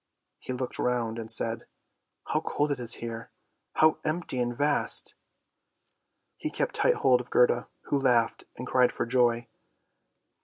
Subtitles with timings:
[0.39, 1.67] "He looked round and said,"
[2.29, 3.29] How cold it is here;
[3.73, 5.13] how empty and vast!"
[6.39, 9.47] He kept tight hold of Gerda, who laughed and cried for joy.